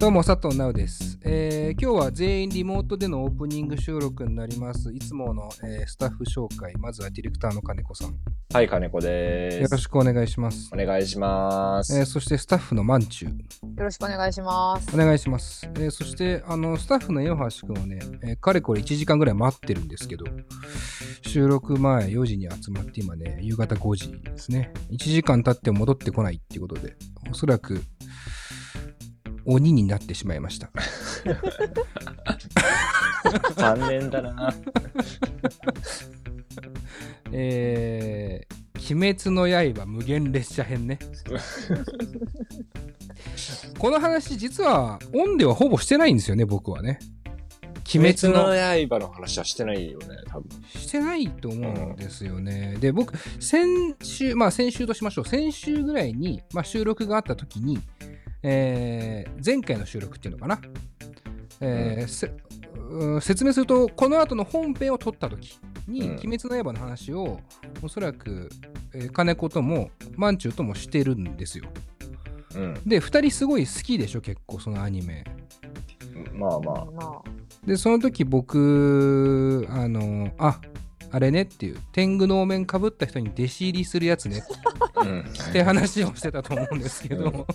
[0.00, 4.92] どうも佐藤直です、えー今日は全員リモートでのオープニング収録になります。
[4.92, 8.16] いつもの、えースタッフ紹介、まずはディレクターの金子さん。
[8.52, 9.60] はい、金子です。
[9.60, 10.70] よろしくお願いします。
[10.72, 11.96] お願いします。
[11.96, 13.30] えーそしてスタッフのまんちゅう。
[13.30, 13.36] よ
[13.84, 14.88] ろしくお願いします。
[14.94, 15.70] お願いします。
[15.76, 20.24] えーそして、あの、スタッフの岩橋くんをね、えーかれこれ1時間ぐらい待ってるんですけど、
[21.26, 24.72] 収録前4時に集まって今ね、夕方5時ですね。
[24.90, 26.96] 1時間経っても戻ってこないっていうことで、
[27.30, 27.80] おそらく、
[29.44, 30.70] 鬼になってしまいました。
[33.56, 34.54] 残念だな。
[37.32, 40.98] えー、鬼滅の刃無限列車編ね。
[43.78, 46.98] この話、実は、オンではほぼしてないんですよね、僕はね。
[47.92, 48.54] 鬼滅の
[48.88, 50.48] 刃の話はしてないよね、多分。
[50.68, 52.76] してないと思うんですよね。
[52.78, 55.26] で、僕、先週、まあ先週としましょう。
[55.26, 57.80] 先週ぐらいに、まあ収録があった時に、
[58.42, 60.60] えー前回の収録っていうのかな。
[61.60, 62.32] えーせ
[62.90, 67.40] うん説明すると、この後の本編を撮った時に、うん鬼滅の刃の話を、
[67.82, 68.48] おそらく、
[68.94, 71.64] えー金子とも、まんちゅうともしてるんですよ。
[72.56, 72.74] うん。
[72.86, 75.24] で、二人すごい好きでしょ、結構、そのアニメ。
[76.32, 76.84] まあまあ。
[76.84, 77.22] ま
[77.64, 80.60] で、その時僕、あの、あ、
[81.12, 84.42] あれねっていう、天狗のお面かぶった人に弟子入りするやつね
[84.96, 85.20] うん。
[85.20, 87.46] って話をしてたと思うんですけど、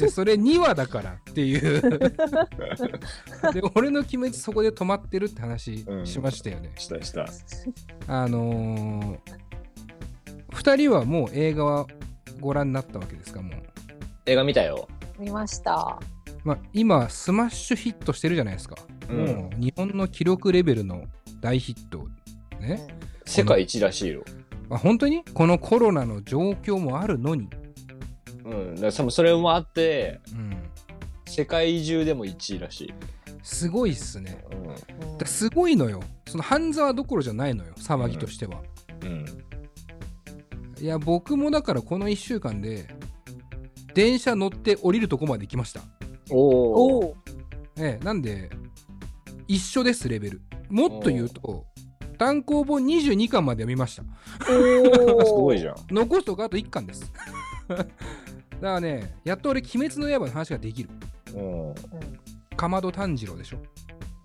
[0.00, 1.80] でそれ2話だからっていう。
[3.52, 6.72] で、俺の鬼滅そこで止まってるって話しましたよね。
[6.76, 7.26] したした。
[8.06, 9.18] あのー、
[10.52, 11.86] 2人はもう映画は
[12.40, 13.52] ご覧になったわけですか、もう。
[14.26, 14.88] 映画見たよ。
[14.90, 15.98] あ、見ました。
[16.44, 18.76] まあ、今、スマッシュヒットしてるじゃないですか。
[19.10, 21.04] うんもう日本の記録レベルの
[21.40, 22.06] 大ヒット。
[22.60, 22.86] ね。
[23.24, 24.24] 世界一らしいよ。
[24.70, 25.24] あ本当に？
[25.34, 27.48] このコロナの状況もあるのに。
[28.46, 28.74] うん。
[28.76, 30.56] だからそれもあって、うん。
[31.26, 32.94] 世界中でも1位らしい。
[33.42, 34.44] すごいっすね。
[34.50, 36.00] ううんだすごいのよ。
[36.28, 37.74] その半沢どころじゃないのよ。
[37.76, 38.62] 騒ぎとしては。
[39.02, 39.06] ん。
[39.06, 39.26] うん。
[40.80, 42.88] いや、僕もだからこの1週間で、
[43.94, 45.80] 電車乗って降りるとこまで行きました。
[46.30, 46.40] おお。
[46.40, 47.16] おお。
[47.78, 48.50] ええ、なんで、
[49.48, 50.42] 一緒です、レベル。
[50.68, 51.64] もっと言うと、
[52.18, 54.02] 単行本22巻まで読みました。
[54.50, 55.94] お すごいじゃゃん。
[55.94, 57.12] 残すとこあと1巻です。
[58.56, 60.90] だからね、やっと俺、鬼滅の刃の話ができる。
[61.34, 61.74] うん。
[62.56, 63.58] かまど炭治郎でしょ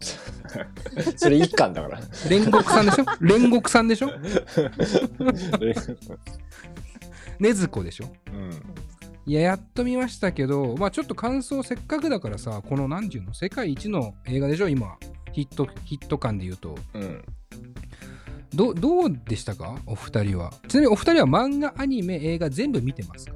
[1.18, 2.00] それ一巻だから。
[2.02, 3.06] 煉獄さんでしょ？
[3.22, 4.08] 煉獄さんでしょ？
[7.40, 8.06] 禰豆子でしょ？
[8.34, 8.52] うん。
[9.26, 14.68] いや、やっと見ましたけど、まあちょっと感想せっかくだからさ、この何ていうの、世界一の映画でしょ？
[14.70, 14.98] 今、
[15.32, 16.76] ヒット、ヒット感で言うと。
[16.94, 17.24] うん。
[18.54, 19.78] どどうでしたか？
[19.86, 20.52] お二人は。
[20.68, 23.34] ちなみにお二人は漫画、アニメ、映画全部見てますか？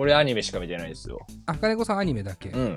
[0.00, 1.18] 俺アニメしか見てないですよ。
[1.46, 2.50] あ、金子さんアニメだけ？
[2.50, 2.76] うん。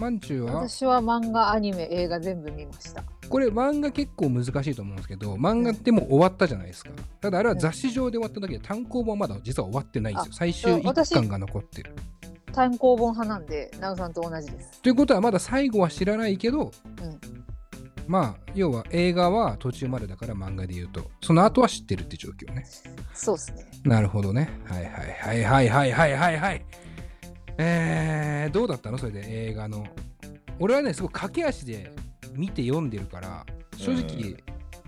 [0.00, 0.68] まんちゅうは？
[0.68, 3.04] 私は漫画、アニメ、映画全部見ました。
[3.28, 6.90] これ漫画結構難しいと思うんですけど、漫画ってもう終わったじゃないですか。
[7.20, 10.30] ただあれは雑誌上で終わっただけで単行本はまだ実は終わってないんですよ。
[10.32, 11.94] あ最終一私巻が残ってる。
[12.52, 14.82] 単行本派なんで、なおさんと同じです。
[14.82, 17.41] ということはまだ最後は知らないけど、うん
[18.06, 22.64] まあ要は映画は途中までだから漫画で言うとその後は知ってるって状況ね。
[23.14, 23.64] そうですね。
[23.84, 24.50] なるほどね。
[24.64, 26.38] はいはいはいはいはいはいはい。
[26.38, 26.64] はい
[27.58, 29.86] えー、どうだったのそれで映画の。
[30.58, 31.90] 俺はねすごい駆け足で
[32.34, 33.44] 見て読んでるから
[33.76, 34.36] 正直、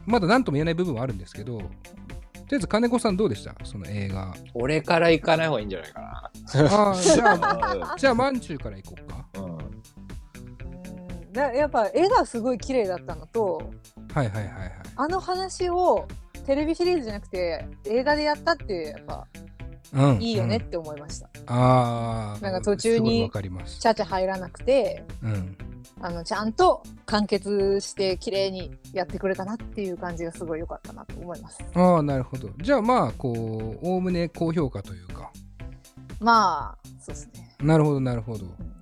[0.06, 1.68] まだ何とも言えない部分はあるんですけどとり
[2.52, 3.54] あえず金子さんどうでした？
[3.64, 4.34] その映画。
[4.54, 7.38] 俺から行かない方がいいんじゃないかああじゃあ
[7.76, 7.94] な。
[7.98, 9.26] じゃあ まんちゅうから行こうか。
[9.34, 9.53] うん。
[11.42, 13.62] やっぱ絵がすごい綺麗だったのと、
[14.12, 16.06] はいはいはいはいあの話を
[16.46, 19.26] テレビシリーズじゃなくて映画でやったってやっぱ
[19.92, 21.28] うんいいよねっうんて思いました。
[21.46, 23.30] ああなんか途中に
[23.80, 25.56] ちゃちゃ入らなくて、うん
[26.00, 31.64] あのちゃんと完結して綺麗にやってくれたなっていう感じがすごい良かったなと思います。
[31.72, 32.50] ああ、なるほど。
[32.60, 33.32] じゃあまあ、こ
[33.82, 35.30] う、おおむね高評価というか。
[36.20, 37.56] まあそうですね。
[37.62, 38.44] なるほど、なるほど。
[38.44, 38.73] うん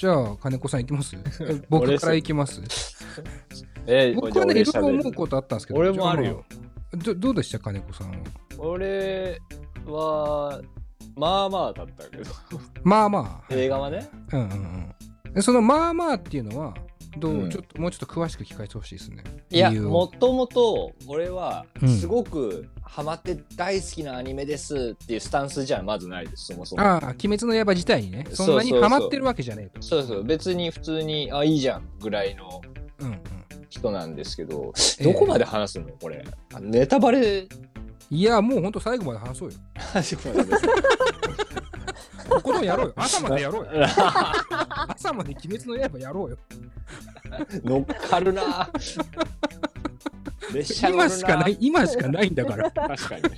[0.00, 1.14] じゃあ、金子さんいきます？
[1.14, 2.62] え 僕からいきます？
[3.86, 5.12] え僕はね、いろいろ思うと。
[5.12, 5.80] ことあったんですけど。
[5.80, 6.44] 俺もあるよ
[6.96, 8.16] どどうでした、金子さんは？
[8.56, 9.38] 俺
[9.84, 10.58] は、
[11.16, 12.24] まあまあだったけど、
[12.82, 13.54] まあまあ。
[13.54, 14.08] 映画はね。
[14.32, 14.94] うんうんうん
[15.34, 15.42] で。
[15.42, 16.72] そのまあまあっていうのは、
[17.18, 19.22] どう、うんちょっともうちょっと詳しく聞かせてほしいですね。
[19.50, 26.82] いや、もともと俺はうんすごくハマって大好きなアニメですっていうスタンスじゃまずないです、そもそも。
[26.82, 29.80] ああ、鬼滅の刃自体にね、そんなにハマってるわけじゃねえと。
[29.80, 32.60] そうそう、別に普通に、あ、いいじゃんぐらいの
[32.98, 33.20] うんうん。
[33.68, 36.24] 人なんですけど、ええどこまで話すのこれ？
[36.52, 37.46] あネタバレ、
[38.10, 39.56] いや、もうほんと最後まで話そうよ。
[39.76, 40.44] 話まで
[42.42, 42.92] ことんやろうよ。
[42.96, 43.70] 朝までやろうよ。
[44.88, 46.36] 朝まで鬼滅の刃やろうよ。
[47.64, 48.68] 乗っかるな
[50.52, 52.70] 列車今しかない、今しかないんだから。
[52.72, 53.22] 確かに。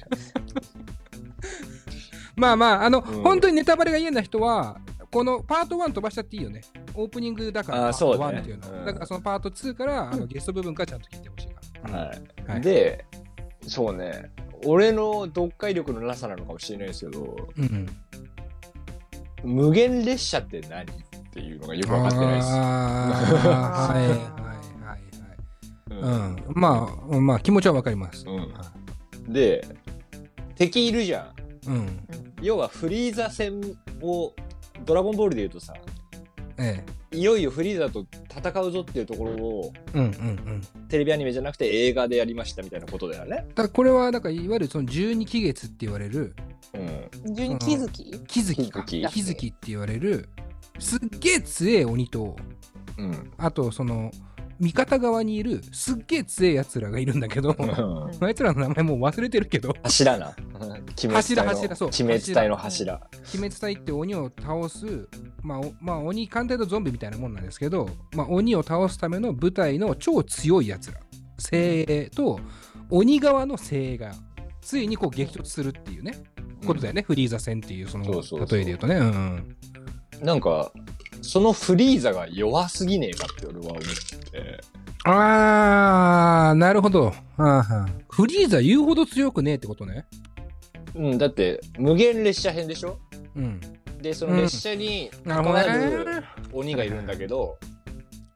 [2.37, 3.23] まあまあ、あの、うん。
[3.23, 4.81] 本当にネタバレが嫌な人は、
[5.11, 6.63] このパート1飛ばしちゃっていいよね。
[6.95, 8.39] オープニングだから、パートそうね。
[8.39, 8.73] 1っていうの。
[8.73, 8.79] は。
[8.79, 8.87] うん。
[8.87, 11.99] だからそのパート2から、あのゲスト部分からちゃんと聞いてほしいから。
[12.07, 12.23] はい。
[12.51, 12.61] はい。
[12.61, 13.05] で
[13.67, 14.31] そうね。
[14.65, 17.89] 俺の読解力のなさなのかもしれないですけどうん
[19.45, 19.57] うん。
[19.57, 20.85] 無限列車って何？
[20.85, 20.87] っ
[21.33, 22.49] ていうのがよく分かってないです。
[22.53, 24.52] はい
[26.03, 26.37] うん。
[26.55, 28.27] まあ、まあ、気持ちはわかります。
[28.27, 28.49] うんはい
[29.33, 29.65] で
[30.57, 31.33] 敵いるじゃ
[31.67, 32.07] んうん。
[32.43, 33.61] 要はフリーザ戦
[34.01, 34.33] を
[34.85, 35.75] ドラゴンボールで言うとさ
[36.59, 37.17] ええ。
[37.17, 40.63] いよいよフリーザと戦うぞっていうところをうんうんうん。
[40.89, 43.47] テレビアニメじゃなくて映画でやりましたみたいなことだよね。
[43.51, 46.35] だからこれは、だからいわゆるその十二気月って言われる、
[46.75, 47.35] うん。
[47.35, 48.71] 十二気づき気づき？
[48.71, 48.83] か。
[48.83, 49.13] 気づき？
[49.15, 50.29] 気づきって言われる、
[50.79, 52.37] すっげえ強え鬼と、
[52.99, 53.33] うん。
[53.39, 54.11] あとその、
[54.61, 57.57] 味方側にいるすっげえ強えやつらがいるんだけど、
[58.21, 60.35] あいつらの名前もう忘れてるけど、柱な。
[60.55, 61.49] 鬼滅隊柱の。
[61.49, 61.89] 柱そう。
[61.89, 62.95] 鬼滅隊の柱。
[63.35, 65.09] 鬼滅隊って鬼を倒す、
[65.43, 71.01] まあ、おまあ、鬼、簡単に言うとゾンビみたいなもんなんですけど、まあ、鬼を倒すための部隊の超強いやつら、
[71.39, 72.41] 精鋭と
[72.91, 74.15] 鬼側の精鋭が、
[74.61, 76.15] ついにこう激突するっていうね、
[76.67, 78.97] ことだよね、フリーザ戦っていう、その例えで言うとね。
[78.97, 79.07] うん
[80.21, 80.25] うん。
[80.25, 80.73] なんか、
[81.23, 84.61] そのフリーザが弱すぎねえかって俺は思って。
[85.05, 87.07] あー、なるほど。
[87.07, 90.05] はあはあフリーザ言うほど強くねえってことね。
[90.95, 92.99] うん、だって、無限列車編でしょ？
[93.35, 93.61] うん。
[94.03, 96.23] で、その列車に関わる。
[96.53, 97.57] 鬼がいるんだけど、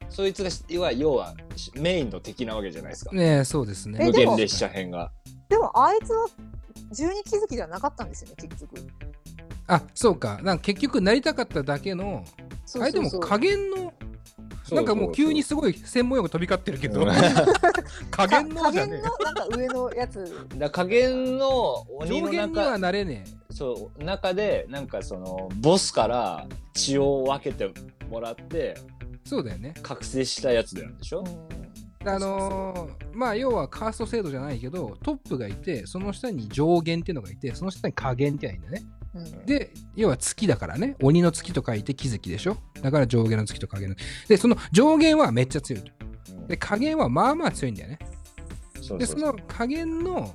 [0.09, 1.35] そいつが要は要は
[1.75, 3.15] メインの敵なわけじゃないですか。
[3.15, 4.03] ねえ、そうですね。
[4.03, 5.13] 無限列車編が。
[5.49, 6.27] でもあいつは
[6.93, 8.77] 十二気づきではなかったんですよね結局
[9.67, 10.41] あ、そうか。
[10.43, 12.25] なんか結局なりたかっただけの、
[12.67, 13.95] そうあれでも加減の、
[14.73, 17.09] なんかもう急にすごい専門用語飛び交ってるけど、うん
[18.11, 21.93] 加減の加じゃね減のなんか上のやつ だ加減のえ。
[22.05, 27.71] 鬼の上限に中はなれねそう中でなんかそのボスから血を分けて
[28.11, 28.75] もらってえ。
[29.25, 29.75] そうだよね。
[29.83, 31.25] 覚醒したやつなんでしょ、
[32.05, 38.96] あのーまあ要はカースト制度じゃないけど、トップがいて、その下に上限っていうのがいて、その下に下限っていうのがいいんだね。
[39.17, 43.97] うんで、要は月だからね、鬼の月と書いて気づきでしょだから上限の月と下限の。
[44.29, 45.93] で、その上限はめっちゃ強いと。
[46.31, 47.99] うんで、下限はまあまあ強いんだよね。
[48.75, 50.35] で、そうそそうの下限の、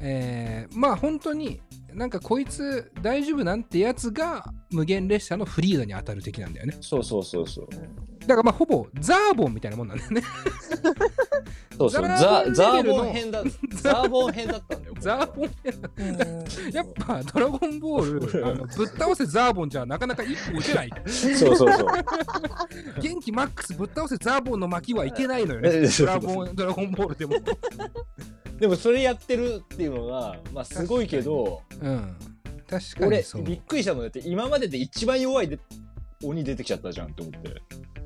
[0.00, 1.60] えーまあ本当に
[1.94, 6.76] なんかこいつ大丈夫なんてやつが無限列車のフリーザに当たる敵なんだよね。
[6.80, 7.68] そうそうそうそう
[8.26, 10.22] だからまあほぼザーボンみたいなもんなんだよね。
[11.76, 15.50] そうそうザザザーーボン編だザーボン編だったんだよザーボン
[15.96, 16.02] う
[16.70, 20.90] んやっぱドラゴンボールあのぶっ倒せザーボンじゃなかなか一歩打てない。
[21.06, 21.88] そうそうそう
[23.00, 25.70] 元気マックスぶっ倒せザーボンの巻きはいけないのよね。
[25.72, 27.34] えドラゴンドラゴンボールでも。
[28.60, 32.16] でもそれやってるっていうのがまあすごいけどうん。
[32.68, 33.42] 確か俺にそう。
[33.42, 35.58] びっくりしたもんだって今までで一番弱いで
[36.22, 37.50] 鬼出てきちゃったじゃんって思って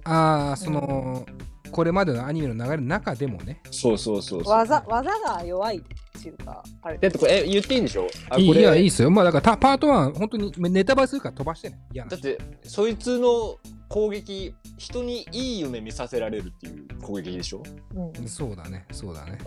[0.07, 1.27] ああ、その、
[1.73, 3.61] これまでのアニメの流れの中でもね。
[3.71, 4.53] そうそうそうそう。
[4.55, 5.83] 技技が弱いっ
[6.23, 6.99] ていうかあれ。
[6.99, 8.07] だってこれえ言っていいんでしょ？
[8.31, 8.61] あいいこれ。
[8.61, 9.11] いや、いいっすよ。
[9.11, 11.79] まあだからたパート1、本当にネタバレするから飛ばしてね。
[11.93, 13.57] いやだってそいつの
[13.89, 17.63] 攻撃人にいい夢見させられるっていう攻撃でしょ？
[17.95, 18.29] うん。
[18.29, 19.39] そうだね、そうだね。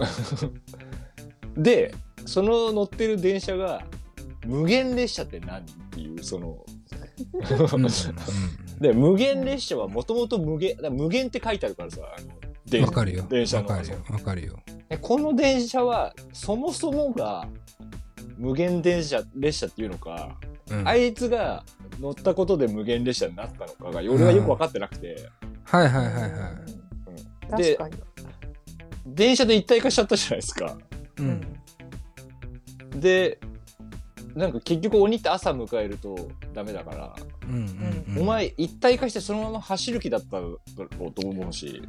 [1.58, 3.82] でその乗ってる電車が
[4.46, 5.62] 無限列車って何？
[5.62, 6.58] っていうその
[8.80, 13.26] で無限列車はもともと無限無限って書いてあるからさあのうん電わかるよ。
[13.30, 13.98] 電車のわかるよ。
[14.10, 14.60] わかるよ。
[14.90, 17.48] でこの電車はそもそもが
[18.38, 20.38] 無限電車列車っていうのか、
[20.72, 21.64] うんあいつが
[22.00, 25.28] 乗ったことで無限列車になったのかが俺はよく分かってなくて、
[25.64, 26.30] はいはいはいは
[27.58, 27.58] い。
[27.58, 28.04] で確かに
[29.08, 30.78] 電車で一体化しちゃったじゃないですか。
[31.18, 31.24] う。
[31.24, 31.42] うん
[33.00, 33.40] で
[34.36, 37.29] なんか結局鬼って朝迎えるとダメだから、うんうんうん
[38.18, 40.60] お前一体化してそのまま走る気だっただろ
[41.00, 41.82] うと思うし、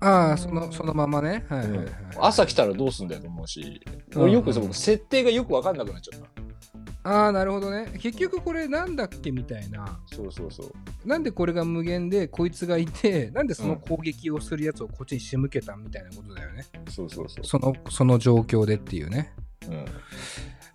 [0.00, 1.46] ああ、そのそのままね。
[1.48, 1.86] はいはいはい。
[2.18, 3.80] 朝来たらどうすんだよと思うし、
[4.14, 6.26] うん俺よくその設定がよく分かんなくなっちゃった。
[7.06, 7.98] ああ、なるほどね。
[7.98, 10.00] 結局これなんだっけみたいな。
[10.06, 10.72] そうそうそう。
[11.06, 16.64] なんでこれが無限でこいつがいて、なんでその攻撃をするやつをこっちに仕向けたみたいなことだよね。
[16.88, 17.44] そうそうそう。
[17.44, 19.32] そのその状況でっていうね。
[19.68, 19.84] うん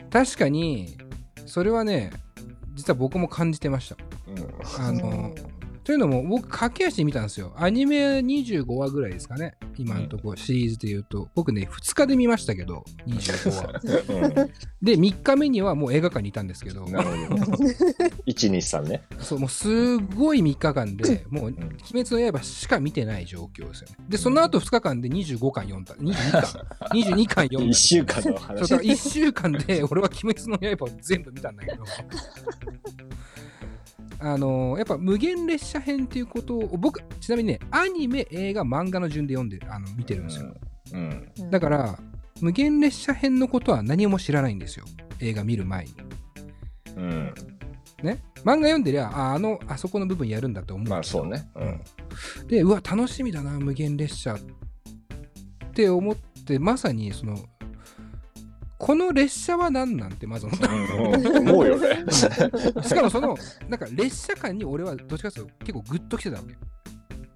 [0.10, 0.98] 確かに、
[1.46, 2.12] それはね、
[2.80, 3.98] 実は僕も感じてました。
[4.30, 5.36] うんあの、
[5.90, 7.52] というのも僕駆け足で見たんですよ。
[7.56, 9.56] アニメ25話ぐらいですかね。
[9.76, 11.30] 今のところシリーズで言うと。
[11.34, 14.50] 僕ね2日で見ましたけど25話。
[14.84, 16.86] で3日目にはもう映画館にいたんですけど。
[16.86, 17.44] うん、なるほど。
[18.28, 19.02] 123ね。
[19.18, 23.96] そうもうすごい3日間でもう「鬼滅の刃」しか見てない状況ですよね。
[24.08, 26.68] でその後2日間で25巻読んだ22巻。
[26.92, 28.70] 22巻読んだ1週間の話。
[28.70, 28.78] だ。
[28.78, 31.84] から1週間で俺は「鬼滅の刃」を全部見たんだけど
[34.22, 40.54] あのやっぱ無限列車編っていうことを僕ちなみにねアニメ映画漫画の順で読んであの見てるんですよ、
[40.94, 41.32] うん。
[41.40, 42.00] うんだから
[42.42, 44.86] 無限列車編のことは何も知らないんですよ
[45.20, 45.94] 映画見る前に
[46.98, 47.34] うん。
[48.04, 48.22] ね？
[48.46, 51.50] 漫画読んでりゃああのあそこの部分やるんだと思うまあそうね。
[51.56, 51.82] うん。
[52.48, 54.40] でうわ楽しみだな無限列車っ
[55.74, 57.38] て思ってまさにその
[58.80, 60.68] この列車は何なんてまず思った。
[60.68, 62.06] うん思うよね。
[62.12, 66.58] しかもそのなんか列車間に俺はどっちかというと結構グッと来てたわけ。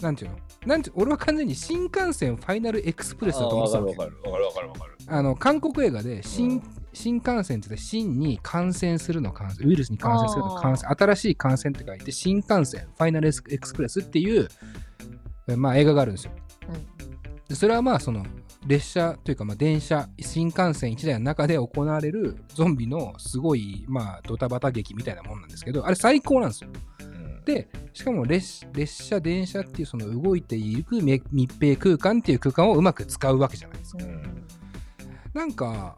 [0.02, 0.38] なんていうの？
[0.66, 3.98] なんて俺は完全に新幹線ファイナルエクスプレスだと思ってたわけ。
[3.98, 4.98] わかるわかるわかるわかる。
[5.06, 14.48] あの韓国映画で新,、うん新幹線って言って新に感染するの感染ウイルスに感染するの感染新しい感染って書いて新幹線ファイナルエクスプレスっていう、
[15.48, 16.32] えまあ、映画があるんですよ。
[17.50, 18.24] でそれはまあその
[18.66, 26.70] 列車というかまあ電車新幹線1台の中で行われるゾンビのすごいまあドタバタ劇みたいなもんなんですけどあれ最高なんですよ。
[27.02, 27.44] うん。
[27.46, 34.04] でしかも列列車電車っていうその動いていく密密閉空間っていう空間をうまく使うわけじゃないですか。
[34.04, 34.46] うん。
[35.34, 35.98] なんか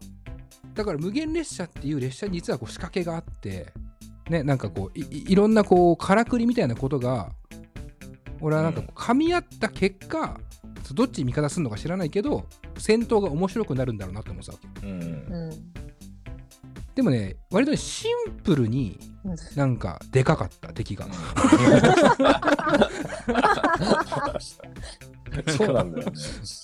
[0.73, 3.73] だから無限列車っていう列車に実はこう仕掛けがあって
[4.29, 7.31] ねなんかこういいいろんなこうからくりみたいなことが
[8.41, 10.39] 俺はなんか噛み合った結果、
[10.93, 12.45] どっちに味方するのか知らないけど
[12.77, 15.01] 戦闘が面白くなるんだろうなって思ってたわけうん。
[15.01, 15.05] う
[15.49, 15.51] ん。
[16.93, 19.35] でもね割とねシンプルにうん。
[19.55, 21.07] なんかでかかった敵が。
[25.47, 26.13] そうなんだよね。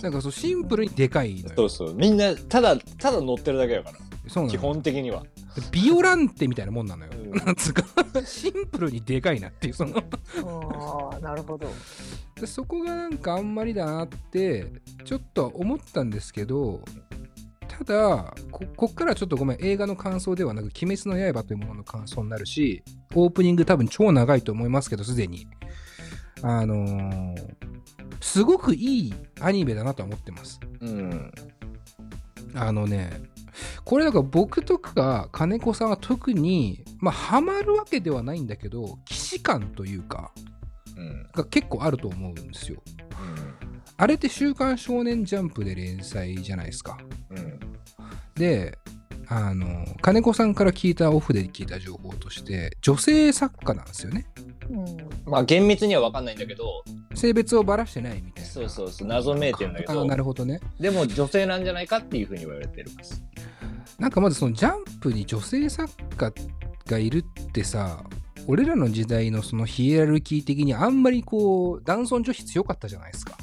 [0.02, 1.56] なんかそうシンプルにでかいのよ。
[1.56, 1.94] そうそう。
[1.94, 3.98] みんな、ただ、ただ乗ってるだけだから。
[4.28, 5.24] 基そうなの本的には。
[5.72, 7.32] ビオランテみたいなもんなのよ、うん。
[7.32, 7.84] なんつうか
[8.26, 9.98] シンプルにでかいなっていうその。
[9.98, 11.68] ああなるほど。
[12.40, 14.68] でそこがなんかあんまりだなって
[15.06, 16.82] ちょっと思ったんですけど
[17.68, 25.48] ただここっからちょっとごめん映画の感想ではなく「鬼滅の刃」というものの感想になるしオープニング多分超長いと思いますけどすでに。
[26.44, 27.56] あのー
[28.22, 30.60] すごくいいアニメだなとは思ってます。
[30.80, 31.32] うん。
[32.56, 33.24] あのね
[33.84, 40.32] これだから僕とか金子さんは特にまあハマるわけではないんだけど既視感というか
[40.98, 41.28] うん。
[41.34, 42.82] が結構あると思うんですよ
[44.02, 46.98] あれって「週刊少年ジャンプ」で連載じゃないですか。
[47.30, 47.60] うん。
[48.34, 48.80] で、
[49.34, 54.28] あの、金子さんから聞いた、オフで聞いた情報として、女性作家なんですよね。
[54.70, 54.86] うん
[55.26, 56.84] まあ厳密には分かんないんだけど、
[57.16, 58.50] 性別をばらしてないみたいな。
[58.50, 60.60] そうそうそう、謎めいてるんだけどあな、るほどね。
[60.82, 63.24] でも女性なんじゃないかっていうふうに言われてるます。
[63.98, 66.34] なんかまずそのジャンプに女性作家
[66.88, 68.04] がいるってさ、
[68.48, 73.38] 俺らの時代のそのヒエラルキー的にあんまりこう、男尊女卑強かったじゃないですか。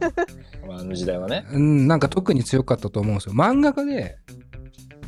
[0.66, 1.44] まあ、あの時代はね。
[1.52, 3.34] うん、なんか特に強かったと思うんですよ。
[3.34, 4.16] 漫画家で、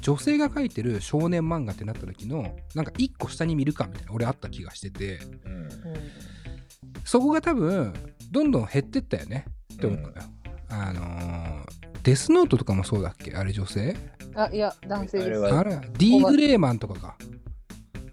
[0.03, 5.69] 女性が描いてる少年漫画ってなった時の、なんか一個下に見るかみたいな、俺あった気がしてて、うん。
[7.05, 7.95] そこが多分、
[8.31, 10.15] どんどん減ってったよねって思うのよ。
[10.69, 11.63] あのー
[12.03, 13.33] デスノートとかもそうだっけ？
[13.37, 13.97] あれ女性？
[14.35, 17.15] あいや男性ですあれはあれ ?D グレーマンとかが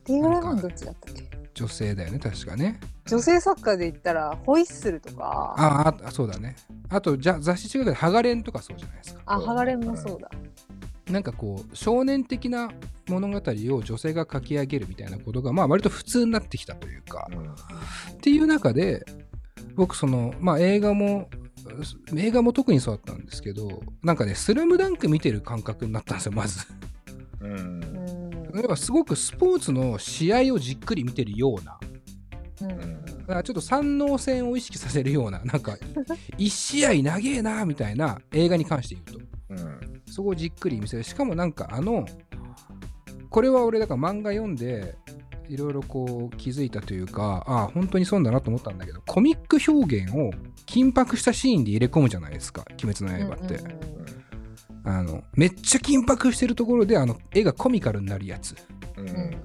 [0.04, 1.28] ティーグラマンどっちだったっけ？
[1.56, 2.80] 女性だよね、確かね。
[3.08, 6.56] 女性作家で言ったらホイッスルとかああ、あそうだね。
[6.90, 9.22] あと、じゃ雑誌違うけど、ハガレンとかそうじゃないですか。
[9.26, 10.30] あハガレンもそうだ
[11.10, 12.72] なんかこう、少年的な
[13.08, 13.42] 物語
[13.76, 17.28] を女性が書き上げるみたいなことが、まあ割と普通になってきたというか、
[18.14, 19.04] っていう中で
[19.76, 21.30] 僕そのまあ映画も
[22.16, 26.66] 映画も特にそうだったんですけどなんかね「スラムダンク見てる感覚になったんですよまず。
[27.42, 27.52] うん。
[27.52, 27.56] う
[27.96, 28.20] ん
[28.52, 31.80] 例えばすごくスポーツの試合をじっくり見てるような
[32.62, 35.78] うんうんだからちょっと三能戦を意識させるようななんか
[36.38, 39.79] 一試合長えなみたいな映画に関して言うとうん。
[40.12, 41.04] そこをじっくり見せる。
[41.04, 42.06] しかもなんかあの
[43.30, 44.96] これは俺だから漫画読んで
[45.48, 50.32] いろいろこう気づいたというかああ本当にそうだなと思ったんだけどコミック表現を
[50.66, 54.00] 緊迫したシーンで入れ込むじゃないですか「鬼滅の刃」って、うんうんうん
[54.86, 58.56] あのめっちゃ緊迫してるところであの絵がコミカルになるやつ。
[58.98, 59.36] ううんん。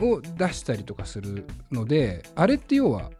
[0.00, 3.10] を出したりとかするのであれって要は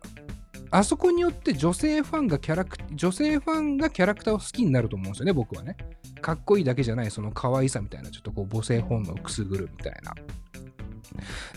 [0.70, 5.76] あそこによって女性ファンがキャラク女性ファンがキャラクターを好きになると思うんですよね僕はね。
[6.20, 10.14] かっこいいだけじゃないその可愛さみたいなちょっとこう母性本能をくすぐるみたいな。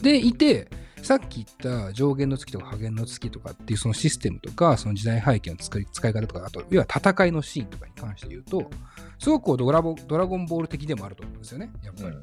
[0.01, 0.68] でいて
[1.01, 8.70] さっき言った上限の月とか下限の月とかっていうそのシステムとか、その時代背景の使い使い方とか、あと、要は戦いのシーンとかに関して言うと、
[9.18, 12.18] すごくこうドラボドラゴンボール的でもあると思うんですよね、やっぱり。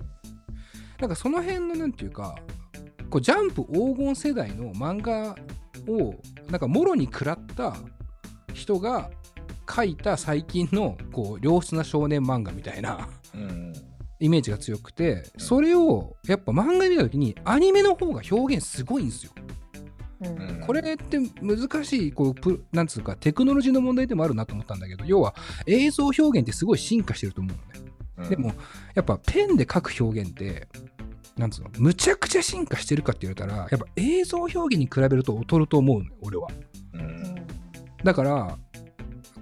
[1.00, 2.36] なんかその辺のなんていうか、
[3.10, 5.36] こうジャンプ黄金世代の漫画
[5.88, 6.14] を、
[6.50, 7.76] なんかもろに食らった
[8.52, 9.10] 人が
[9.68, 13.72] 書いた最近のこう良質な少年漫画みたいなうん。
[14.18, 19.32] イメージが強くて、それをやっぱ漫画見た時にアニメの方が表現すごいんですよ。
[20.22, 20.38] うん。
[20.38, 20.60] うん。
[20.66, 25.34] これって難しいこうプなんつうかテクノロジーの問題でもあるなと思ったんだけど要は
[25.66, 27.92] 映像表現ってすごい進化してると思うのね。
[28.18, 28.28] うん。
[28.30, 28.52] でも
[28.94, 30.66] やっぱペンで描く表現って
[31.36, 31.70] なんつうの？
[31.78, 36.48] むちゃくちゃ進化してるかって言われたらやっぱ映像表現に比べると劣ると思うのよ俺は。
[36.94, 37.46] うん。
[38.02, 38.58] だから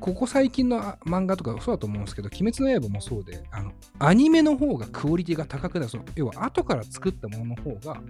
[0.00, 5.90] ここ最近のあ漫画とかそうだと思うんですけど「鬼滅の刃」もそうであのアニメの方がクオリティが高くなる。
[5.90, 8.00] その要は後から作ったものの方が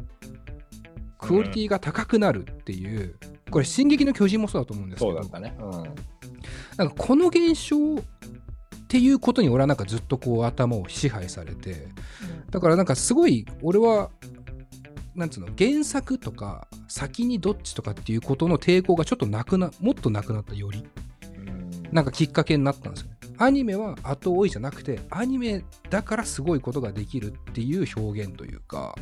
[1.18, 3.16] クオリティが高くなるっていう、
[3.50, 5.40] これ「進撃の巨人」もそうだと思うんですけど。
[5.40, 5.56] ね。
[5.58, 5.70] うん。
[6.76, 7.76] なんかこの現象
[8.84, 11.88] っていうことに俺はなんかずっとこう頭を支配されて
[12.50, 14.10] だからなんかすごい俺は
[15.14, 20.84] なんつうの原作とか先にどっちとかっていうことの抵抗がちょっとなくなもっとなくなったより
[21.92, 23.14] なんかきっかけになったんですよね。
[23.36, 28.94] アニメは後追いじゃなくてアニメだからすごいことができるっていう表現というか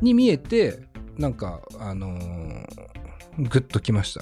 [0.00, 0.80] に見えて
[1.16, 2.92] なんかあのー
[3.38, 4.20] グッときました。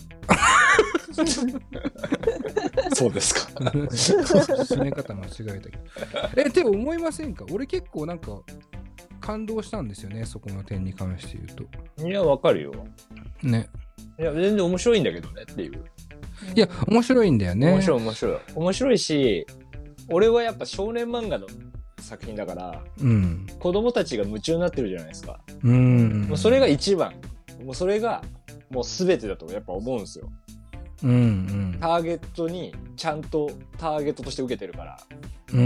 [2.94, 3.40] そうですか。
[3.62, 5.78] 締め方間違えたけど。
[6.36, 7.44] え、って思いませんか？
[7.52, 8.40] 俺結構なんか
[9.20, 11.48] 感動したんですよね、そこの点に関して言う
[12.02, 12.08] と。
[12.08, 12.72] いや、わかるよ。
[13.42, 13.68] ね。
[14.18, 15.84] いや、全然面白いんだけどねっていう。
[16.54, 17.70] いや、面白いんだよね。
[17.72, 18.38] 面白い面白い。
[18.54, 19.46] 面白いし、
[20.08, 21.46] 俺はやっぱ少年漫画の
[22.00, 23.46] 作品だから、うん。
[23.58, 25.40] 子供たちが夢中になってるじゃないですか。
[25.62, 26.22] うん。
[26.28, 27.14] もうそれが一番。
[27.62, 28.22] もうそれが、
[28.70, 30.30] もう全てだとやっぱ思うんですよ。
[31.02, 34.99] うんうんターゲットにちゃんとターゲットとして受けてるから。
[35.52, 35.61] うん。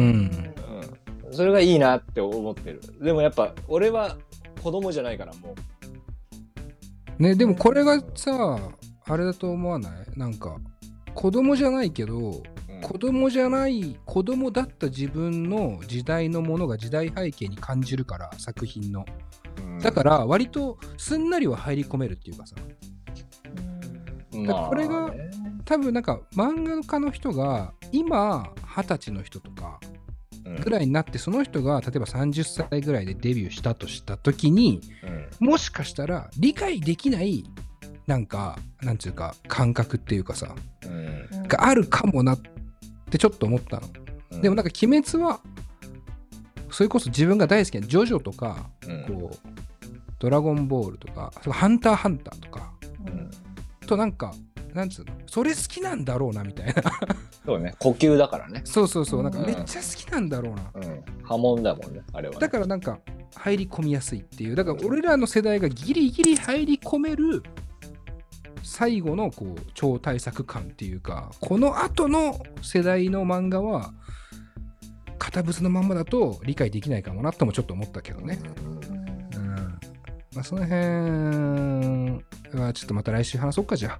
[1.26, 1.34] うん。
[1.34, 2.80] それがいいなって思ってる。
[3.00, 4.16] でもやっぱ俺は
[4.62, 5.54] 子供じゃないからも
[7.18, 8.58] ね、でもこれがさ、
[9.06, 10.18] あれだと思わない？
[10.18, 10.56] なんか、
[11.14, 12.22] 子供じゃないけど、う。
[12.24, 12.42] うん
[12.82, 19.06] 子供じゃない、子供だった自分の時代のものが時代背景に感じるから、作品の。
[19.58, 22.56] うんだから、割とすんなりは入り込めるっていうかさ。
[24.34, 25.30] まあこれがね
[25.64, 29.80] 多分なんか漫画家の人が今二十歳の人とか
[30.44, 30.56] うん。
[30.56, 34.80] ぐらいになってその人が例えば30歳ぐらいでデビューしたとした時に
[35.40, 35.48] うん。
[35.48, 37.44] もしかしたら理解できない
[38.06, 41.48] なんかなんていうか感覚っていうかさうん。
[41.48, 42.40] があるかもなっ
[43.10, 43.88] てちょっと思ったの。
[44.32, 44.40] うん。
[44.42, 45.40] でもなんか鬼滅は
[46.70, 49.04] それこそ自分が大好きなジョジョとかうん。
[49.06, 49.54] こう
[50.18, 52.73] ドラゴンボールとかハンターハンターとかうん
[53.84, 54.34] となんか
[54.72, 55.12] なんつうの？
[55.26, 56.74] それ好きなんだろうなみたいな。
[57.46, 57.74] そうね。
[57.78, 58.62] 呼吸だからね。
[58.64, 59.22] そうそうそう。
[59.22, 60.70] なんかうんめっちゃ好きなんだろうな。
[60.74, 61.04] うん。
[61.22, 62.40] 波紋だもんねあれはね。
[62.40, 62.98] だからなんか
[63.36, 64.56] 入り込みやすいっていう。
[64.56, 67.42] だから俺らの世代がギリギリ入り込める
[68.62, 73.92] 最後のこう超大作感っていうかこの後の世代の漫画は
[75.18, 78.40] 堅物のまんまだと理解できないかもなともちょっと思ったけどね、
[79.36, 79.78] うん。
[80.34, 82.24] まあ、その辺
[82.62, 83.98] はちょっとまた来週話そうかじゃ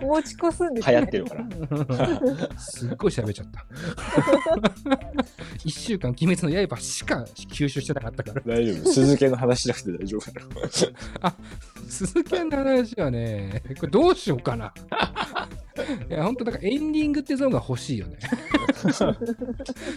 [0.00, 1.44] 持ち越すんです流行ってるから。
[2.54, 3.66] あすっごい喋っちゃった。
[5.64, 8.42] 1週間鬼滅の刃しか吸収してなかったから。
[8.46, 8.92] 大丈夫。
[8.92, 11.32] 鈴木の話しなくて大丈夫だろ
[11.88, 14.72] 鈴木の話はね、これどうしようかな。
[16.10, 18.18] いや、ほんと、だからエンディングってゾーンが欲しいよね。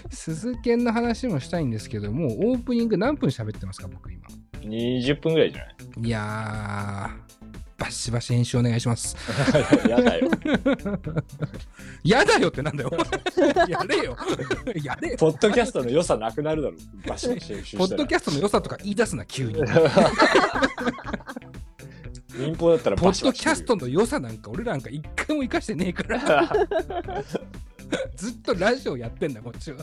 [0.09, 4.21] 鈴木の話もしたいんですけど、もうオープニング何分喋ってますか、僕今。
[4.61, 5.75] 20分ぐらいじゃない？
[6.07, 9.15] いやー、バシバシ編集お願いします。
[9.89, 10.29] やだよ
[12.03, 12.91] やだよってなんだよ。
[13.67, 14.17] やれよ。
[14.83, 15.17] やれよ。
[15.17, 16.75] ポッドキャストの良さなくなるだろ
[17.07, 19.61] バシバシ編集ポッドキャストの良さとか言い出すな、急に。
[22.33, 26.49] 民放だったらポッドキャストの良さなんか俺らなんか一回も生かしてねえから。
[28.15, 29.79] ずっとラジオやってんだ、こっちは。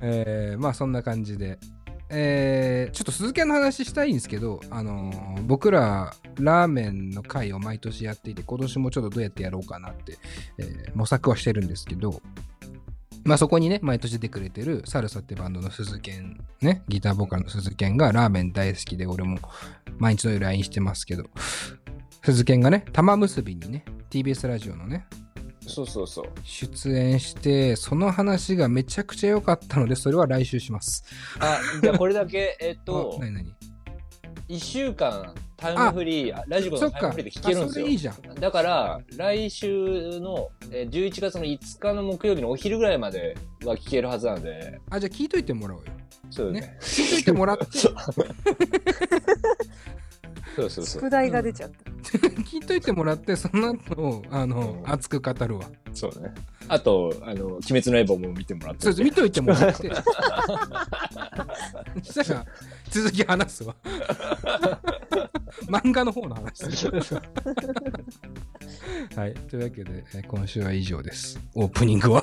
[0.00, 1.58] えー、まあそんな感じで。
[2.10, 10.18] えー、ちょっと鈴木の話したいんですけど、あのー僕らラーメンの会を毎年やっていて、今年もちょっとどうやってやろうかなって、
[10.58, 12.20] えー模索はしてるんですけど、
[13.24, 19.38] まあそこにね、毎年出てくれてるサルサってバンドの鈴健、ね、ギターボーカルの鈴健がラーメン大好きで、俺も
[19.98, 21.24] 毎日のように LINE してますけど、
[22.22, 25.06] 鈴健がね、玉結びにね、TBS ラジオのね、
[25.66, 26.26] そうそうそう。
[26.44, 31.04] 出演して、その話がめちゃくちゃ良かったので、それは来週します。
[31.40, 33.54] あ、じゃあこれだけ、 えっとあ、何何
[34.48, 36.96] ？1週間タイムフリー、あラジコそっか。
[36.96, 37.84] のタイムフリーで聞けるんあですよ。
[37.84, 38.34] それいいじゃん。
[38.34, 45.86] だから、来週の、えー11月の5日の木曜日のお昼ぐらいまでは聞けるはずなんで、あ、じゃあ聞いといてもらおうよ。
[46.30, 46.60] そうね。
[46.60, 46.78] ね？
[46.80, 47.94] 聞いといてもらって、そう
[50.56, 50.84] そうそう。
[51.00, 51.76] 宿題が出ちゃった。
[52.44, 55.64] 聞いといてもらって、その後、あの、うん熱く語るわ。
[55.92, 56.32] そうね。
[56.68, 58.92] あと、あの、鬼滅の刃も見てもらって。
[58.92, 59.90] そう見といてもらって。
[62.02, 62.46] そしたら、
[62.90, 63.74] 続き話すわ。
[65.68, 66.64] 漫画の方の話。
[69.16, 69.34] はい。
[69.34, 71.38] というわけで、えー今週は以上です。
[71.54, 72.22] オープニングは。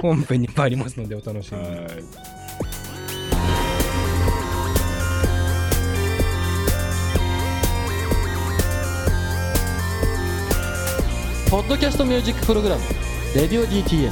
[0.00, 1.66] 本編に参りますので、お楽しみに。
[11.48, 12.82] ポッドキャストミュージックプログラム
[13.36, 14.10] 「レディオ DTM」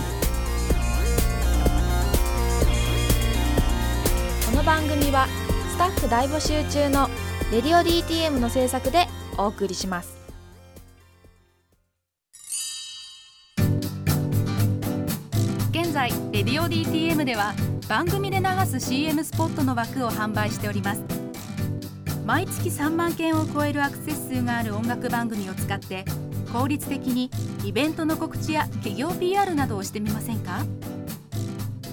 [4.46, 5.26] この番組は
[5.68, 7.10] スタッフ大募集中の
[7.50, 10.16] 「レディオ DTM」の制作でお送りします。
[15.70, 17.52] 現在「レディオ DTM」では
[17.88, 21.02] 番組で流す CM スポットの枠を販売しております。
[22.24, 26.04] 毎月3万件を超えるアクセス数がある音楽番組を使って
[26.54, 27.32] 効率的に
[27.64, 30.64] イベントの告知や企業 PR などをしてみませんか？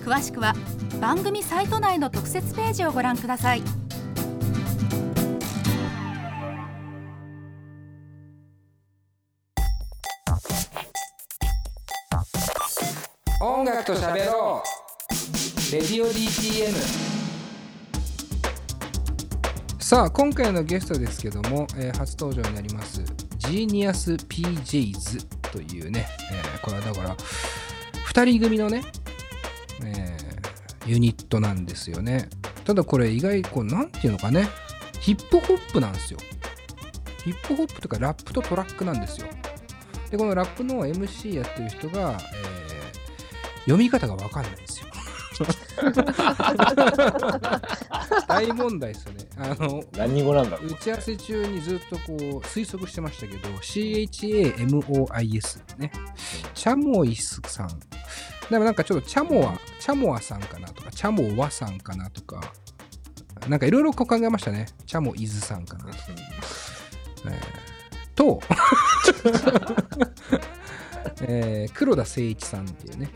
[0.06, 0.54] 詳しくは
[1.02, 3.64] 番組サイト内の特設ページをご覧ください。
[13.42, 15.74] 音楽と喋ろう。
[15.74, 16.72] レディオ DTM
[19.80, 23.02] さあ今回のゲストですけども、えー初登場になります
[23.52, 28.82] ジーニアス PJs というね、えーこれはだから2人組のね、
[29.84, 32.28] えーユニットなんですよね。
[32.66, 34.48] ただこれ意外こうなんていうのかね
[35.00, 36.20] ヒップホップなんですよ。
[37.24, 39.28] ヒップホップとかラップとトラックなんですよ。
[40.10, 42.52] でこのラップの MC やってる人が、えー
[43.66, 44.88] 読み方がわかんないんですよ。
[48.28, 50.68] 大問題ですよねあの何語なんだろう。
[50.68, 55.92] 打ち合わせ中にずっとこう推測してましたけど CHAMOIS ね。
[56.54, 57.70] チャモイスさん。
[58.50, 62.42] でもなんかちょっとチャモアチャモアさんかなとかチャモワさんかなとか
[63.48, 64.68] なんかいろいろ考えましたね。
[64.86, 65.98] チャモイズさんかなとか、
[67.26, 67.34] えー
[68.14, 68.42] と
[71.24, 73.10] えー黒田誠一さんっていうね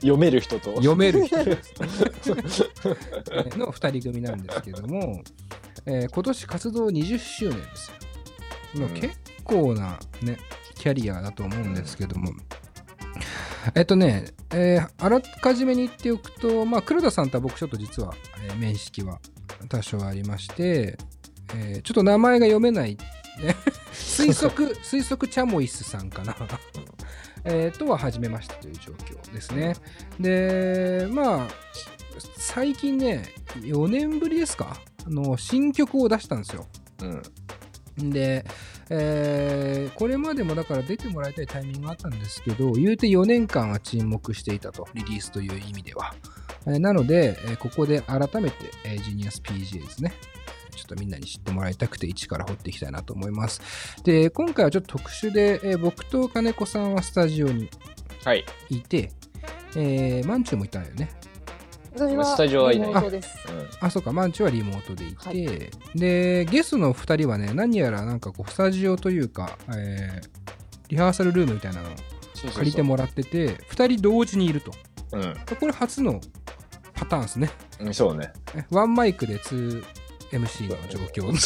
[0.00, 0.70] 読める人と。
[0.76, 1.44] 読める人の
[3.72, 5.22] 2人組なんですけども、
[5.86, 7.90] えー今年活動20周年です
[8.80, 8.88] よ。
[8.94, 10.38] 結構な、ね、
[10.76, 12.30] キャリアだと思うんですけども、
[13.74, 18.14] えっとね、えーあらかじめに言っておくと、まあ、黒田さんとは僕ちょっと実は、
[18.44, 19.18] えー面識は
[19.68, 20.96] 多少ありまして、
[21.54, 22.96] えーちょっと名前が読めない、
[23.38, 23.56] ね、
[23.92, 26.36] 推測、推測チャモイスさんかな。
[27.44, 29.74] えーとは始めましたという状況ですね。
[30.18, 31.48] で、まあ、
[32.36, 33.24] 最近ね、
[33.60, 34.76] 4年ぶりですか？
[35.06, 36.66] あの新曲を出したんですよ。
[37.98, 38.10] うん。
[38.10, 38.44] で、
[38.90, 46.14] えーこれまでもだから出てもらいたいタイミングがあったんですけど、言うて4年間は沈黙していたと、リリースという意味では。
[46.66, 50.12] えーなので、えーここで改めて、えージニアス PJ ですね。
[50.80, 53.60] ちょっとみんなに知ってもらいたくて、一から掘っていきたいなと思います。
[54.04, 57.68] で、今回はちょっと特殊で、えー僕と金子さんはスタジオに
[58.24, 58.44] はい。
[58.70, 59.12] いて、
[59.76, 61.10] えーマンチュもいたよね。
[61.94, 63.38] 私はスタジオはいないリモートです。
[63.80, 70.40] あ、そうか、マンチュはリモートでいて、はで、ゲストの2人はね、何やらなんかこう、スタジオというか、えー
[70.88, 71.92] リハーサルルームみたいなのを
[72.34, 74.72] そう借りてもらってて、2人同時にいると。
[75.12, 76.20] うんこれ初の
[76.94, 77.50] パターンですね。
[77.80, 77.94] うん。
[77.94, 78.32] そうね。
[78.56, 79.38] えワンマイクで
[80.32, 80.98] 2MC の状
[81.30, 81.36] 況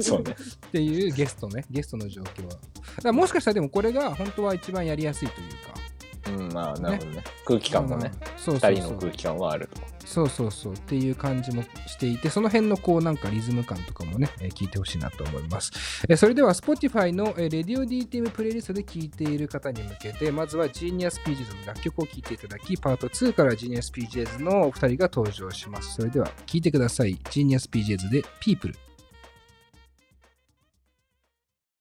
[0.00, 0.36] そうね。
[0.66, 2.50] っていうゲストね、ゲストの状況は。
[2.50, 2.60] だか
[3.04, 5.89] らもしかしたらでもこれが本当は一番やりやすいというか。
[6.26, 7.24] うん、まあ、なるほどね。
[7.44, 8.10] 空気感もね。
[8.12, 9.80] うんそうそうそう二人の空気感はあると。
[10.06, 15.70] そうそうそうっていう感じもしていて、その辺のこうなんかリズム感とかもね、えー聞いてほしいなと思います。
[16.08, 25.94] えーそれでは Spotify の、えー、Radio DTM プレイリストで聴いている方に向けて、まずは Genius PJs の楽曲を聴いていただき、パート2から Genius PJs のお二人が登場します。
[25.94, 27.16] それでは聴いてください。
[27.24, 28.89] Genius PJs で People。